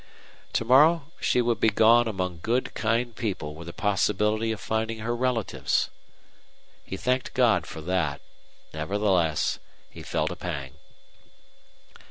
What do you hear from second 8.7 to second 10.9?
nevertheless, he felt a pang.